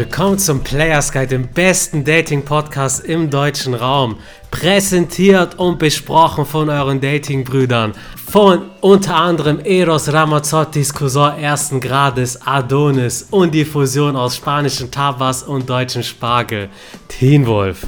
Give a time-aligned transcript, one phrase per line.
[0.00, 4.16] Willkommen zum Players Guide, dem besten Dating-Podcast im deutschen Raum.
[4.50, 7.92] Präsentiert und besprochen von euren Dating-Brüdern.
[8.32, 15.42] Von unter anderem Eros Ramazzottis Cousin ersten Grades Adonis und die Fusion aus spanischen Tabas
[15.42, 16.70] und deutschen Spargel,
[17.06, 17.86] Teen Wolf.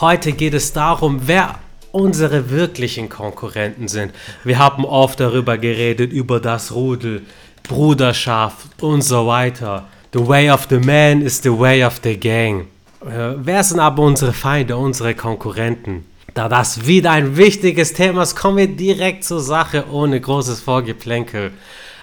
[0.00, 1.54] Heute geht es darum, wer
[1.92, 4.12] unsere wirklichen Konkurrenten sind.
[4.42, 7.22] Wir haben oft darüber geredet, über das Rudel,
[7.62, 9.86] Bruderschaft und so weiter.
[10.12, 12.68] The way of the man is the way of the gang.
[13.02, 16.06] Äh, wer sind aber unsere Feinde, unsere Konkurrenten?
[16.32, 21.50] Da das wieder ein wichtiges Thema ist, kommen wir direkt zur Sache ohne großes Vorgeplänkel.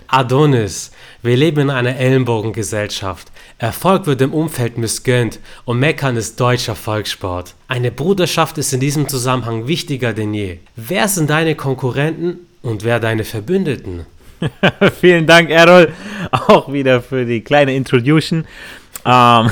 [0.08, 0.92] Adonis.
[1.24, 3.32] Wir leben in einer Ellenbogengesellschaft.
[3.58, 7.56] Erfolg wird im Umfeld missgönnt und Meckern ist deutscher Volkssport.
[7.68, 10.60] Eine Bruderschaft ist in diesem Zusammenhang wichtiger denn je.
[10.76, 14.06] Wer sind deine Konkurrenten und wer deine Verbündeten?
[15.02, 15.94] Vielen Dank, Errol,
[16.32, 18.46] auch wieder für die kleine Introduction.
[19.06, 19.52] Ähm,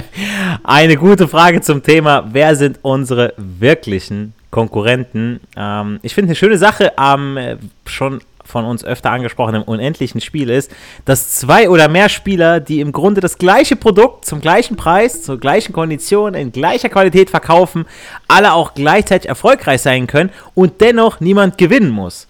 [0.64, 5.40] eine gute Frage zum Thema, wer sind unsere wirklichen Konkurrenten?
[5.56, 10.50] Ähm, ich finde eine schöne Sache am ähm, schon von uns öfter angesprochenen unendlichen Spiel
[10.50, 10.72] ist,
[11.04, 15.38] dass zwei oder mehr Spieler, die im Grunde das gleiche Produkt zum gleichen Preis, zur
[15.38, 17.86] gleichen Kondition, in gleicher Qualität verkaufen,
[18.26, 22.26] alle auch gleichzeitig erfolgreich sein können und dennoch niemand gewinnen muss.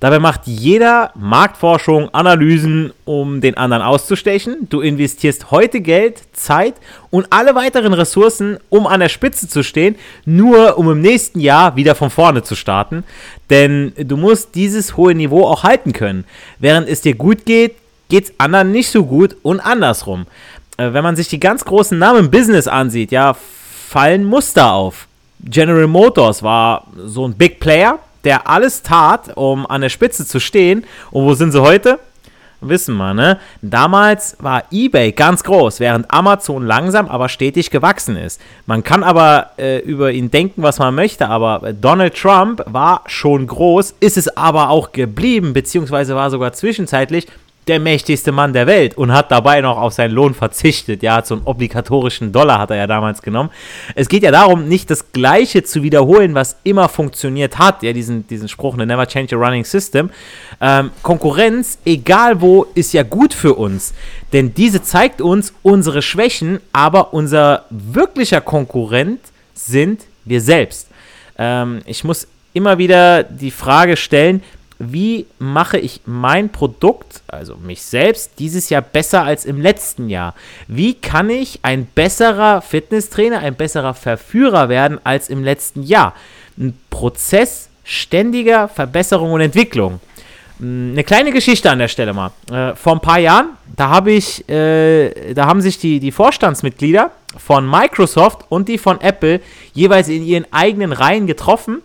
[0.00, 4.66] Dabei macht jeder Marktforschung, Analysen, um den anderen auszustechen.
[4.70, 6.74] Du investierst heute Geld, Zeit
[7.10, 11.76] und alle weiteren Ressourcen, um an der Spitze zu stehen, nur um im nächsten Jahr
[11.76, 13.04] wieder von vorne zu starten.
[13.50, 16.24] Denn du musst dieses hohe Niveau auch halten können.
[16.58, 17.76] Während es dir gut geht,
[18.08, 20.26] geht es anderen nicht so gut und andersrum.
[20.78, 25.06] Äh, wenn man sich die ganz großen Namen im Business ansieht, ja, fallen Muster auf.
[25.44, 30.40] General Motors war so ein Big Player, der alles tat, um an der Spitze zu
[30.40, 30.84] stehen.
[31.10, 31.98] Und wo sind sie heute?
[32.62, 33.38] Wissen wir, ne?
[33.62, 38.38] Damals war eBay ganz groß, während Amazon langsam, aber stetig gewachsen ist.
[38.66, 43.46] Man kann aber äh, über ihn denken, was man möchte, aber Donald Trump war schon
[43.46, 47.26] groß, ist es aber auch geblieben, beziehungsweise war sogar zwischenzeitlich
[47.70, 51.02] der mächtigste Mann der Welt und hat dabei noch auf seinen Lohn verzichtet.
[51.02, 53.50] Ja, so einen obligatorischen Dollar hat er ja damals genommen.
[53.94, 57.82] Es geht ja darum, nicht das Gleiche zu wiederholen, was immer funktioniert hat.
[57.82, 60.10] Ja, diesen, diesen Spruch, ne, never change a running system.
[60.60, 63.94] Ähm, Konkurrenz, egal wo, ist ja gut für uns.
[64.32, 69.20] Denn diese zeigt uns unsere Schwächen, aber unser wirklicher Konkurrent
[69.54, 70.88] sind wir selbst.
[71.38, 74.42] Ähm, ich muss immer wieder die Frage stellen,
[74.82, 80.34] wie mache ich mein Produkt, also mich selbst, dieses Jahr besser als im letzten Jahr?
[80.68, 86.14] Wie kann ich ein besserer Fitnesstrainer, ein besserer Verführer werden als im letzten Jahr?
[86.58, 90.00] Ein Prozess ständiger Verbesserung und Entwicklung.
[90.58, 92.30] Hm, eine kleine Geschichte an der Stelle mal.
[92.50, 97.10] Äh, vor ein paar Jahren, da habe ich, äh, da haben sich die, die Vorstandsmitglieder
[97.36, 99.42] von Microsoft und die von Apple
[99.74, 101.82] jeweils in ihren eigenen Reihen getroffen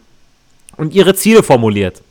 [0.78, 2.05] und ihre Ziele formuliert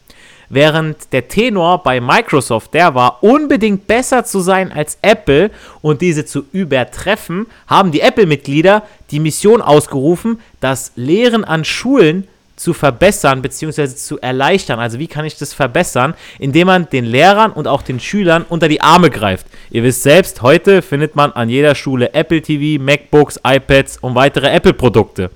[0.49, 5.51] während der Tenor bei Microsoft der war, unbedingt besser zu sein als Apple
[5.83, 12.73] und diese zu übertreffen, haben die Apple-Mitglieder die Mission ausgerufen, das Lehren an Schulen zu
[12.73, 13.89] verbessern bzw.
[13.89, 14.79] zu erleichtern.
[14.79, 16.15] Also wie kann ich das verbessern?
[16.39, 19.47] Indem man den Lehrern und auch den Schülern unter die Arme greift.
[19.71, 24.49] Ihr wisst selbst, heute findet man an jeder Schule Apple TV, MacBooks, iPads und weitere
[24.51, 25.31] Apple-Produkte.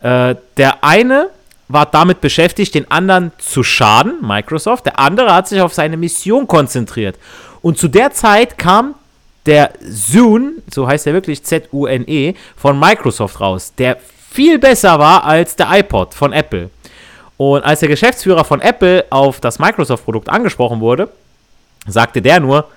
[0.00, 1.30] Äh, der eine
[1.68, 4.86] war damit beschäftigt, den anderen zu schaden, Microsoft.
[4.86, 7.18] Der andere hat sich auf seine Mission konzentriert.
[7.62, 8.94] Und zu der Zeit kam
[9.46, 13.98] der Zune, so heißt er wirklich Z-U-N-E, von Microsoft raus, der
[14.30, 16.70] viel besser war als der iPod von Apple.
[17.36, 21.08] Und als der Geschäftsführer von Apple auf das Microsoft-Produkt angesprochen wurde,
[21.86, 22.68] sagte der nur,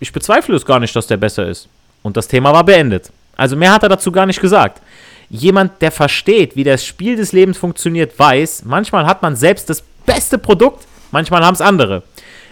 [0.00, 1.68] ich bezweifle es gar nicht, dass der besser ist.
[2.02, 3.10] Und das Thema war beendet.
[3.36, 4.80] Also mehr hat er dazu gar nicht gesagt
[5.30, 9.82] jemand, der versteht, wie das Spiel des Lebens funktioniert, weiß, manchmal hat man selbst das
[10.04, 12.02] beste Produkt, manchmal haben es andere.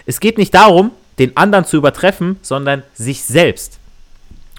[0.07, 3.79] Es geht nicht darum, den anderen zu übertreffen, sondern sich selbst.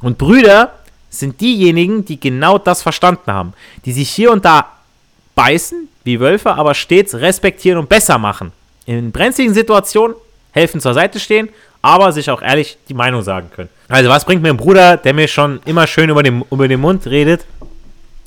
[0.02, 0.74] Und Brüder
[1.10, 3.54] sind diejenigen, die genau das verstanden haben,
[3.86, 4.74] die sich hier und da
[5.36, 8.52] beißen, wie Wölfe, aber stets respektieren und besser machen.
[8.86, 10.16] In brenzligen Situationen
[10.52, 11.50] helfen zur Seite stehen,
[11.82, 13.70] aber sich auch ehrlich die Meinung sagen können.
[13.88, 16.82] Also was bringt mir ein Bruder, der mir schon immer schön über den, über den
[16.82, 17.46] Mund redet,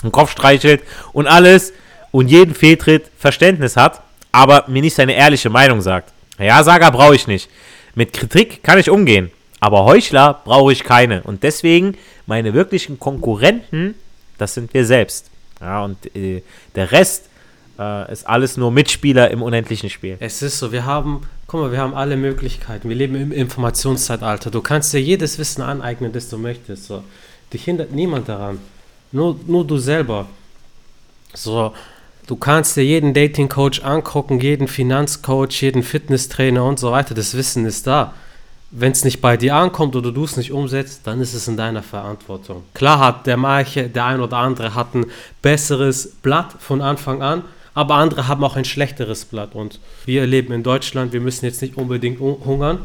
[0.02, 0.82] den Kopf streichelt
[1.12, 1.72] und alles
[2.10, 4.02] und jeden Fehltritt Verständnis hat,
[4.32, 6.12] aber mir nicht seine ehrliche Meinung sagt.
[6.38, 7.48] Ja, Saga brauche ich nicht.
[7.94, 11.22] Mit Kritik kann ich umgehen, aber Heuchler brauche ich keine.
[11.22, 11.96] Und deswegen
[12.26, 13.94] meine wirklichen Konkurrenten,
[14.38, 15.30] das sind wir selbst.
[15.60, 16.42] Ja, und äh,
[16.74, 17.28] der Rest
[17.78, 20.16] äh, ist alles nur Mitspieler im unendlichen Spiel.
[20.18, 21.22] Es ist so, wir haben
[21.52, 22.88] Guck mal, wir haben alle Möglichkeiten.
[22.88, 24.50] Wir leben im Informationszeitalter.
[24.50, 26.86] Du kannst dir jedes Wissen aneignen, das du möchtest.
[26.86, 27.04] So.
[27.52, 28.58] Dich hindert niemand daran.
[29.12, 30.26] Nur, nur du selber.
[31.34, 31.72] So,
[32.26, 37.14] du kannst dir jeden Dating-Coach angucken, jeden Finanzcoach, jeden Fitnesstrainer und so weiter.
[37.14, 38.14] Das Wissen ist da.
[38.70, 41.58] Wenn es nicht bei dir ankommt oder du es nicht umsetzt, dann ist es in
[41.58, 42.62] deiner Verantwortung.
[42.72, 45.06] Klar hat der manche, der ein oder andere hat ein
[45.42, 47.44] besseres Blatt von Anfang an,
[47.74, 49.54] aber andere haben auch ein schlechteres Blatt.
[49.54, 52.78] Und wir leben in Deutschland, wir müssen jetzt nicht unbedingt hungern.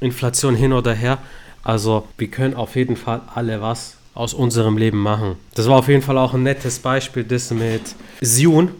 [0.00, 1.18] Inflation hin oder her.
[1.64, 5.36] Also wir können auf jeden Fall alle was aus unserem Leben machen.
[5.54, 7.82] Das war auf jeden Fall auch ein nettes Beispiel, das mit
[8.20, 8.70] Zune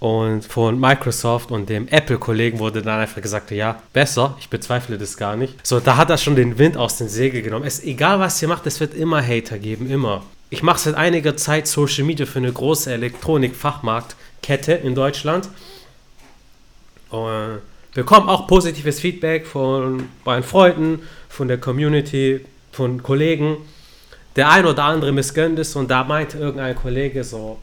[0.00, 5.16] und von Microsoft und dem Apple-Kollegen wurde dann einfach gesagt, ja, besser, ich bezweifle das
[5.16, 5.64] gar nicht.
[5.64, 7.64] So, da hat er schon den Wind aus den Segeln genommen.
[7.66, 10.24] Es egal, was ihr macht, es wird immer Hater geben, immer.
[10.48, 15.48] Ich mache seit einiger Zeit Social Media für eine große Elektronik-Fachmarktkette in Deutschland.
[17.10, 17.60] Und
[17.94, 22.40] bekomme auch positives Feedback von meinen Freunden, von der Community,
[22.72, 23.58] von Kollegen.
[24.36, 27.58] Der ein oder andere missgönnt es und da meinte irgendein Kollege so,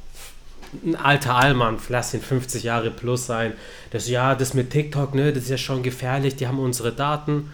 [0.86, 3.54] ein alter Allmann, lass ihn 50 Jahre plus sein,
[3.92, 7.52] das ja, das mit TikTok, ne, das ist ja schon gefährlich, die haben unsere Daten.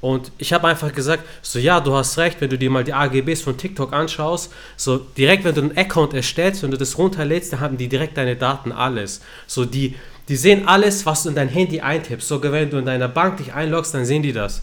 [0.00, 2.94] Und ich habe einfach gesagt, so ja, du hast recht, wenn du dir mal die
[2.94, 7.52] AGBs von TikTok anschaust, so direkt, wenn du einen Account erstellst, wenn du das runterlädst,
[7.52, 9.20] dann haben die direkt deine Daten alles.
[9.46, 9.94] So die,
[10.28, 12.28] die sehen alles, was du in dein Handy eintippst.
[12.28, 14.62] Sogar wenn du in deiner Bank dich einloggst, dann sehen die das.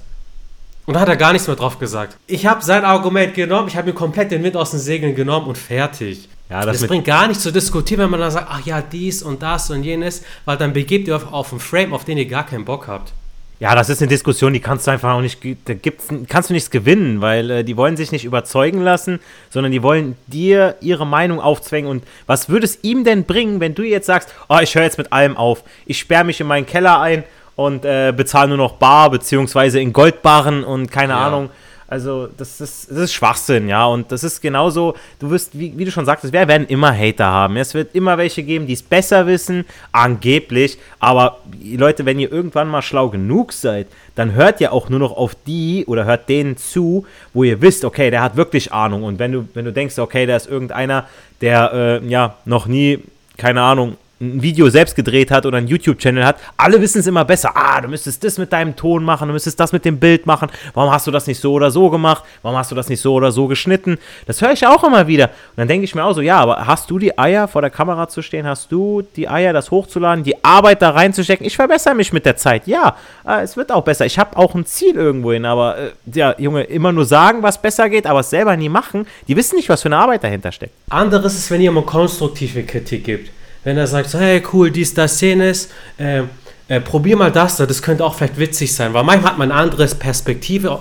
[0.87, 2.15] Und da hat er gar nichts mehr drauf gesagt.
[2.27, 5.47] Ich habe sein Argument genommen, ich habe mir komplett den Wind aus den Segeln genommen
[5.47, 6.29] und fertig.
[6.49, 9.21] Ja, das, das bringt gar nichts zu diskutieren, wenn man dann sagt, ach ja, dies
[9.21, 12.25] und das und jenes, weil dann begebt ihr auf, auf einen Frame, auf den ihr
[12.25, 13.11] gar keinen Bock habt.
[13.59, 16.53] Ja, das ist eine Diskussion, die kannst du einfach auch nicht, da gibt's, kannst du
[16.53, 19.19] nichts gewinnen, weil äh, die wollen sich nicht überzeugen lassen,
[19.49, 21.89] sondern die wollen dir ihre Meinung aufzwängen.
[21.89, 24.99] Und was würde es ihm denn bringen, wenn du jetzt sagst, oh, ich höre jetzt
[24.99, 27.25] mit allem auf, ich sperre mich in meinen Keller ein
[27.57, 31.27] und äh, bezahle nur noch Bar, beziehungsweise in Goldbarren und keine ja.
[31.27, 31.49] Ahnung
[31.89, 33.85] also, das ist, das ist Schwachsinn, ja.
[33.85, 37.25] Und das ist genauso, du wirst, wie, wie du schon sagtest, wir werden immer Hater
[37.25, 37.55] haben.
[37.55, 39.63] Es wird immer welche geben, die es besser wissen,
[39.93, 40.77] angeblich.
[40.99, 45.15] Aber Leute, wenn ihr irgendwann mal schlau genug seid, dann hört ihr auch nur noch
[45.15, 49.03] auf die oder hört denen zu, wo ihr wisst, okay, der hat wirklich Ahnung.
[49.03, 51.07] Und wenn du, wenn du denkst, okay, der ist irgendeiner,
[51.39, 51.71] der
[52.03, 52.99] äh, ja noch nie,
[53.37, 57.23] keine Ahnung, ein Video selbst gedreht hat oder einen YouTube-Channel hat, alle wissen es immer
[57.23, 57.51] besser.
[57.53, 60.49] Ah, du müsstest das mit deinem Ton machen, du müsstest das mit dem Bild machen.
[60.73, 62.23] Warum hast du das nicht so oder so gemacht?
[62.41, 63.97] Warum hast du das nicht so oder so geschnitten?
[64.25, 65.25] Das höre ich auch immer wieder.
[65.25, 67.69] Und dann denke ich mir auch so, ja, aber hast du die Eier, vor der
[67.69, 68.47] Kamera zu stehen?
[68.47, 71.45] Hast du die Eier, das hochzuladen, die Arbeit da reinzustecken?
[71.45, 72.67] Ich verbessere mich mit der Zeit.
[72.67, 74.05] Ja, äh, es wird auch besser.
[74.05, 77.89] Ich habe auch ein Ziel irgendwohin, aber äh, ja, Junge, immer nur sagen, was besser
[77.89, 79.05] geht, aber es selber nie machen.
[79.27, 80.73] Die wissen nicht, was für eine Arbeit dahinter steckt.
[80.89, 83.36] Anderes ist, wenn jemand konstruktive Kritik gibt
[83.67, 85.67] wenn er sagt, so, hey, cool, dies, das, jenes,
[85.97, 86.23] äh,
[86.69, 89.59] äh, probier mal das, das könnte auch vielleicht witzig sein, weil manchmal hat man eine
[89.59, 90.79] andere Perspektive,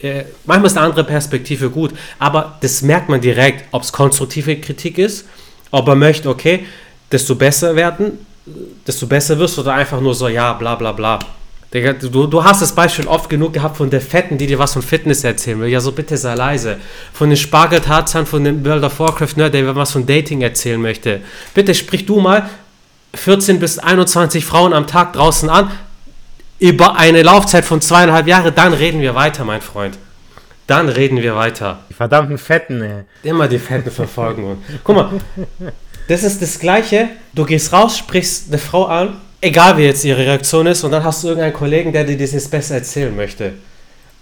[0.00, 1.90] äh, äh, manchmal ist eine andere Perspektive gut,
[2.20, 5.26] aber das merkt man direkt, ob es konstruktive Kritik ist,
[5.72, 6.64] ob er möchte, okay,
[7.10, 8.24] desto besser werden,
[8.86, 11.18] desto besser wirst oder einfach nur so, ja, bla bla bla.
[11.72, 14.72] Digga, du, du hast das Beispiel oft genug gehabt von der Fetten, die dir was
[14.72, 15.68] von Fitness erzählen will.
[15.68, 16.78] Ja, so bitte sei leise.
[17.12, 21.20] Von den Spargeltarzan, von dem World of Warcraft Nerd, der was von Dating erzählen möchte.
[21.54, 22.50] Bitte sprich du mal
[23.14, 25.70] 14 bis 21 Frauen am Tag draußen an
[26.58, 29.96] über eine Laufzeit von zweieinhalb Jahren, dann reden wir weiter, mein Freund.
[30.66, 31.80] Dann reden wir weiter.
[31.88, 33.04] Die verdammten Fetten, ey.
[33.22, 34.62] Immer die Fetten verfolgen.
[34.84, 35.10] Guck mal,
[36.08, 37.08] das ist das Gleiche.
[37.32, 41.04] Du gehst raus, sprichst eine Frau an egal wie jetzt ihre Reaktion ist, und dann
[41.04, 43.54] hast du irgendeinen Kollegen, der dir das jetzt besser erzählen möchte.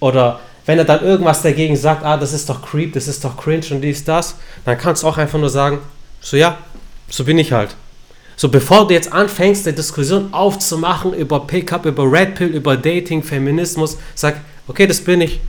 [0.00, 3.36] Oder wenn er dann irgendwas dagegen sagt, ah, das ist doch creep, das ist doch
[3.36, 5.78] cringe und dies, das, dann kannst du auch einfach nur sagen,
[6.20, 6.58] so ja,
[7.08, 7.74] so bin ich halt.
[8.36, 13.22] So, bevor du jetzt anfängst, eine Diskussion aufzumachen über Pickup, über Red Pill, über Dating,
[13.22, 15.40] Feminismus, sag, okay, das bin ich.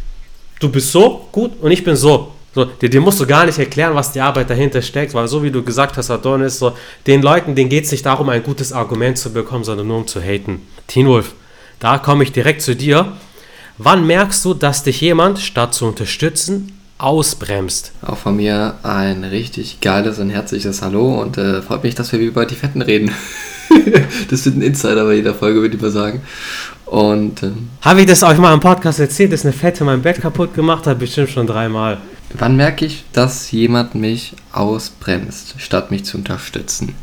[0.59, 2.28] Du bist so gut und ich bin so.
[2.55, 5.43] So, dir, dir, musst du gar nicht erklären, was die Arbeit dahinter steckt, weil so
[5.43, 6.73] wie du gesagt hast, Adonis, so,
[7.05, 10.07] den Leuten, denen geht es nicht darum, ein gutes Argument zu bekommen, sondern nur um
[10.07, 10.61] zu haten.
[10.87, 11.33] Teen Wolf,
[11.79, 13.13] da komme ich direkt zu dir.
[13.77, 17.91] Wann merkst du, dass dich jemand, statt zu unterstützen, ausbremst?
[18.01, 22.19] Auch von mir ein richtig geiles und herzliches Hallo und äh, freut mich, dass wir
[22.19, 23.11] über die Fetten reden.
[24.29, 26.21] das wird ein Insider bei jeder Folge, würde ich mal sagen.
[26.87, 30.19] Und ähm, habe ich das euch mal im Podcast erzählt, dass eine Fette mein Bett
[30.19, 30.97] kaputt gemacht hat?
[30.99, 31.99] Bestimmt schon dreimal.
[32.37, 36.95] Wann merke ich, dass jemand mich ausbremst, statt mich zu unterstützen?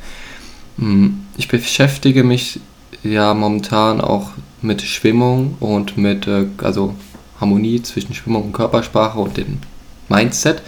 [0.78, 2.60] Hm, ich beschäftige mich
[3.02, 4.30] ja momentan auch
[4.62, 6.94] mit Schwimmung und mit äh, also
[7.40, 9.58] Harmonie zwischen Schwimmung und Körpersprache und dem
[10.08, 10.62] Mindset.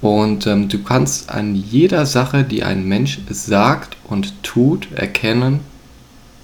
[0.00, 5.60] Und ähm, du kannst an jeder Sache, die ein Mensch sagt und tut, erkennen,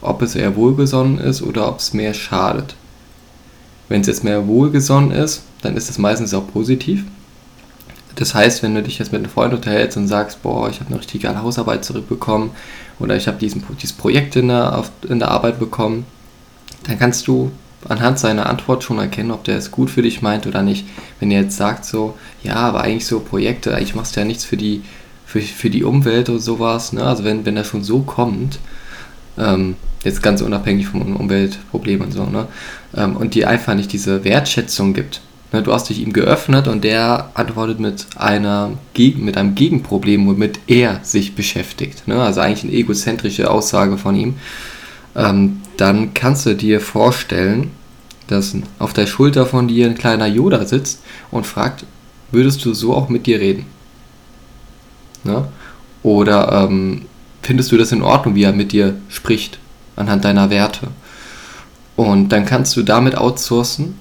[0.01, 2.77] ob es eher wohlgesonnen ist oder ob es mehr schadet.
[3.89, 7.05] Wenn es jetzt mehr wohlgesonnen ist, dann ist es meistens auch positiv.
[8.19, 10.91] Das heißt, wenn du dich jetzt mit einem Freund unterhältst und sagst, boah, ich habe
[10.91, 12.51] eine richtig geile Hausarbeit zurückbekommen
[12.99, 16.05] oder ich habe dieses Projekt in der, in der Arbeit bekommen,
[16.83, 17.53] dann kannst du
[17.89, 20.85] anhand seiner Antwort schon erkennen, ob der es gut für dich meint oder nicht.
[21.21, 24.45] Wenn er jetzt sagt so, ja, aber eigentlich so Projekte, eigentlich machst du ja nichts
[24.45, 24.83] für die,
[25.25, 27.05] für, für die Umwelt oder sowas, ne?
[27.05, 28.59] Also wenn, wenn er schon so kommt,
[29.39, 32.49] ähm, jetzt ganz unabhängig vom Umweltproblem und so, ne?
[32.97, 35.21] Ähm, und dir einfach nicht diese Wertschätzung gibt.
[35.53, 35.63] Ne?
[35.63, 41.01] Du hast dich ihm geöffnet und der antwortet mit einer mit einem Gegenproblem, womit er
[41.03, 42.09] sich beschäftigt.
[42.09, 42.21] Ne?
[42.23, 44.35] Also eigentlich eine egozentrische Aussage von ihm
[45.19, 47.73] ähm, dann kannst du dir vorstellen,
[48.29, 51.85] dass auf der Schulter von dir ein kleiner Yoda sitzt und fragt,
[52.31, 53.67] würdest du so auch mit dir reden?
[55.25, 55.49] Ne?
[56.03, 57.07] Oder ähm,
[57.43, 59.59] findest du das in Ordnung, wie er mit dir spricht,
[59.97, 60.89] anhand deiner Werte?
[61.97, 63.99] Und dann kannst du damit outsourcen,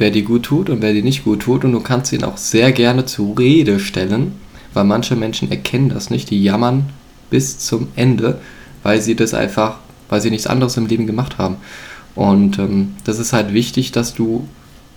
[0.00, 1.64] wer dir gut tut und wer dir nicht gut tut.
[1.64, 4.32] Und du kannst ihn auch sehr gerne zur Rede stellen,
[4.74, 6.30] weil manche Menschen erkennen das nicht.
[6.30, 6.90] Die jammern
[7.30, 8.40] bis zum Ende,
[8.82, 9.76] weil sie das einfach
[10.10, 11.56] weil sie nichts anderes im Leben gemacht haben.
[12.14, 14.46] Und ähm, das ist halt wichtig, dass du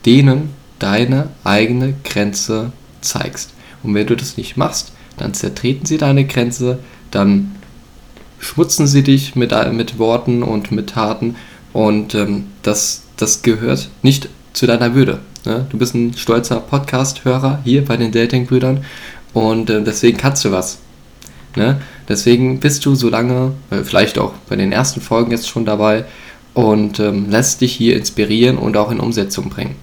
[0.05, 3.53] denen deine eigene Grenze zeigst.
[3.83, 6.79] Und wenn du das nicht machst, dann zertreten sie deine Grenze,
[7.11, 7.55] dann
[8.39, 11.35] schmutzen sie dich mit, mit Worten und mit Taten
[11.71, 15.19] und ähm, das, das gehört nicht zu deiner Würde.
[15.45, 15.65] Ne?
[15.69, 18.85] Du bist ein stolzer Podcast-Hörer hier bei den Dating-Brüdern
[19.33, 20.79] und äh, deswegen kannst du was.
[21.55, 21.81] Ne?
[22.07, 26.05] Deswegen bist du so lange, äh, vielleicht auch bei den ersten Folgen jetzt schon dabei
[26.53, 29.75] und ähm, lässt dich hier inspirieren und auch in Umsetzung bringen.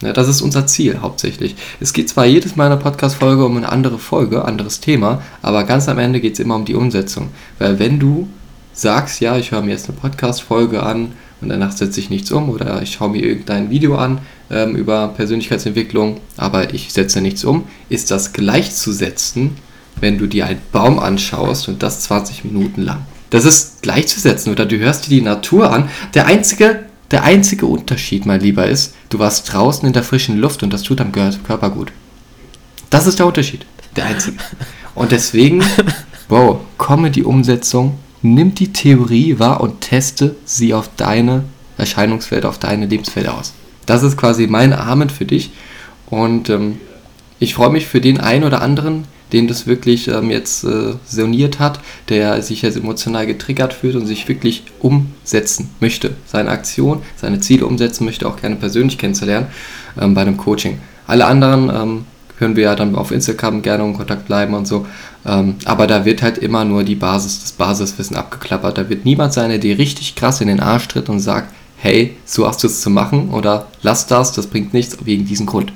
[0.00, 1.56] Ja, das ist unser Ziel hauptsächlich.
[1.80, 5.64] Es geht zwar jedes Mal in einer Podcast-Folge um eine andere Folge, anderes Thema, aber
[5.64, 7.30] ganz am Ende geht es immer um die Umsetzung.
[7.58, 8.28] Weil wenn du
[8.72, 12.50] sagst, ja, ich höre mir jetzt eine Podcast-Folge an und danach setze ich nichts um
[12.50, 14.18] oder ich schaue mir irgendein Video an
[14.50, 19.56] ähm, über Persönlichkeitsentwicklung, aber ich setze nichts um, ist das gleichzusetzen
[20.00, 23.06] wenn du dir einen Baum anschaust und das 20 Minuten lang.
[23.30, 25.90] Das ist gleichzusetzen oder du hörst dir die Natur an.
[26.14, 30.62] Der einzige, der einzige Unterschied, mein Lieber, ist, du warst draußen in der frischen Luft
[30.62, 31.92] und das tut am Körper gut.
[32.90, 33.66] Das ist der Unterschied.
[33.96, 34.38] Der einzige.
[34.94, 35.62] Und deswegen,
[36.28, 41.44] wow, komme die Umsetzung, nimm die Theorie wahr und teste sie auf deine
[41.76, 43.54] Erscheinungswelt, auf deine Lebenswelt aus.
[43.86, 45.50] Das ist quasi mein Amen für dich.
[46.10, 46.78] Und ähm,
[47.38, 51.58] ich freue mich für den einen oder anderen, den das wirklich ähm, jetzt äh, soniert
[51.58, 56.16] hat, der sich jetzt emotional getriggert fühlt und sich wirklich umsetzen möchte.
[56.26, 59.48] Seine Aktion, seine Ziele umsetzen möchte, auch gerne persönlich kennenzulernen
[60.00, 60.78] ähm, bei einem Coaching.
[61.06, 62.04] Alle anderen ähm,
[62.38, 64.86] können wir ja dann auf Instagram gerne in Kontakt bleiben und so.
[65.26, 68.78] Ähm, aber da wird halt immer nur die Basis, das Basiswissen abgeklappert.
[68.78, 72.16] Da wird niemand sein, der dir richtig krass in den Arsch tritt und sagt, hey,
[72.24, 75.72] so hast du es zu machen oder lass das, das bringt nichts wegen diesem Grund.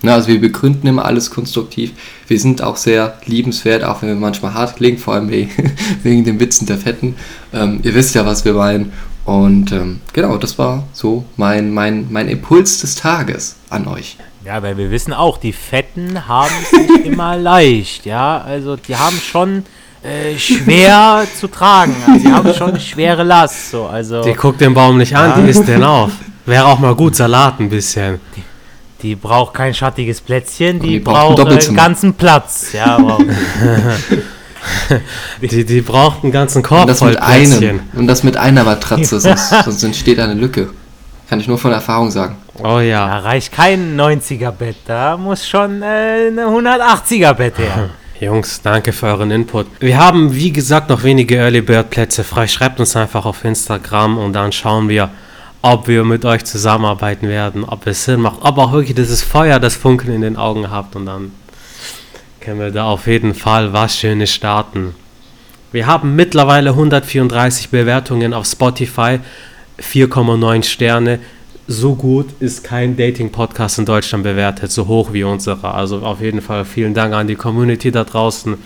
[0.00, 1.92] Na, also wir begründen immer alles konstruktiv.
[2.28, 5.28] Wir sind auch sehr liebenswert, auch wenn wir manchmal hart klingen, vor allem
[6.02, 7.16] wegen den Witzen der Fetten.
[7.52, 8.92] Ähm, ihr wisst ja, was wir meinen.
[9.24, 14.16] Und ähm, genau, das war so mein, mein, mein Impuls des Tages an euch.
[14.44, 18.06] Ja, weil wir wissen auch, die Fetten haben es nicht immer leicht.
[18.06, 19.64] Ja, also die haben schon
[20.02, 21.94] äh, schwer zu tragen.
[22.06, 23.70] Also, die haben schon eine schwere Last.
[23.70, 25.40] So, also, die guckt den Baum nicht an, ja.
[25.40, 26.12] die isst den auf.
[26.46, 28.20] Wäre auch mal gut Salat ein bisschen.
[28.36, 28.42] Die,
[29.02, 32.72] die braucht kein schattiges Plätzchen, die, die braucht, einen ganzen Platz.
[32.72, 33.20] Ja, wow.
[35.42, 38.64] die, die braucht einen ganzen Korb und das voll mit einem Und das mit einer
[38.64, 40.70] Matratze, sonst, sonst entsteht eine Lücke.
[41.28, 42.36] Kann ich nur von Erfahrung sagen.
[42.62, 43.06] Oh ja.
[43.06, 47.90] Da reicht kein 90er-Bett, da muss schon äh, ein 180er-Bett her.
[48.20, 49.66] Jungs, danke für euren Input.
[49.78, 52.48] Wir haben, wie gesagt, noch wenige Early Bird Plätze frei.
[52.48, 55.10] Schreibt uns einfach auf Instagram und dann schauen wir,
[55.62, 59.60] ob wir mit euch zusammenarbeiten werden, ob es Sinn macht, ob auch wirklich dieses Feuer,
[59.60, 61.32] das Funkeln in den Augen habt und dann
[62.40, 64.94] können wir da auf jeden Fall was Schönes starten.
[65.70, 69.20] Wir haben mittlerweile 134 Bewertungen auf Spotify,
[69.80, 71.18] 4,9 Sterne.
[71.70, 75.74] So gut ist kein Dating-Podcast in Deutschland bewertet, so hoch wie unsere.
[75.74, 78.56] Also auf jeden Fall vielen Dank an die Community da draußen.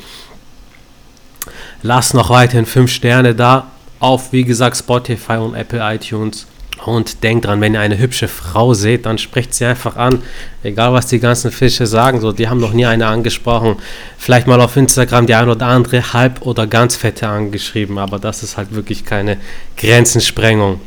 [1.82, 3.66] Lasst noch weiterhin 5 Sterne da
[3.98, 6.46] auf, wie gesagt, Spotify und Apple iTunes.
[6.84, 10.22] Und denkt dran, wenn ihr eine hübsche Frau seht, dann sprecht sie einfach an.
[10.62, 13.76] Egal, was die ganzen Fische sagen, so, die haben noch nie eine angesprochen.
[14.16, 18.44] Vielleicht mal auf Instagram die ein oder andere halb oder ganz fette angeschrieben, aber das
[18.44, 19.38] ist halt wirklich keine
[19.76, 20.80] Grenzensprengung.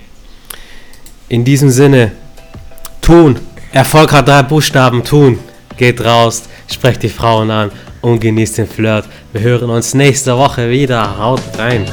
[1.27, 2.11] In diesem Sinne,
[3.01, 3.37] tun.
[3.71, 5.39] Erfolg hat drei Buchstaben, tun.
[5.75, 9.05] Geht raus, sprecht die Frauen an und genießt den Flirt.
[9.33, 11.17] Wir hören uns nächste Woche wieder.
[11.17, 11.85] Haut rein.